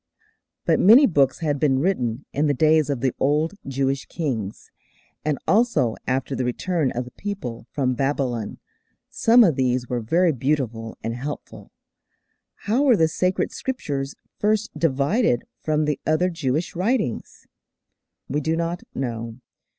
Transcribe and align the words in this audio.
But 0.65 0.79
many 0.79 1.05
books 1.05 1.41
had 1.41 1.59
been 1.59 1.77
written 1.77 2.25
in 2.33 2.47
the 2.47 2.55
days 2.55 2.89
of 2.89 3.01
the 3.01 3.13
old 3.19 3.53
Jewish 3.67 4.07
kings, 4.07 4.71
and 5.23 5.37
also 5.47 5.95
after 6.07 6.35
the 6.35 6.43
return 6.43 6.89
of 6.93 7.05
the 7.05 7.11
people 7.11 7.67
from 7.69 7.93
Babylon: 7.93 8.57
some 9.11 9.43
of 9.43 9.55
these 9.55 9.87
were 9.89 9.99
very 9.99 10.31
beautiful 10.31 10.97
and 11.03 11.13
helpful. 11.13 11.71
How 12.65 12.81
were 12.81 12.97
the 12.97 13.07
sacred 13.07 13.51
Scriptures 13.51 14.15
first 14.39 14.71
divided 14.75 15.43
from 15.61 15.85
the 15.85 15.99
other 16.07 16.31
Jewish 16.31 16.75
writings? 16.75 17.45
We 18.27 18.41
do 18.41 18.55
not 18.55 18.81
know. 18.95 19.37